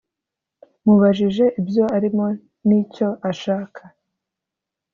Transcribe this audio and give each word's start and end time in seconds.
Mubajije 0.85 1.45
ibyo 1.59 1.83
arimo 1.97 2.25
n’icyo 2.67 3.07
ashaka 3.29 3.81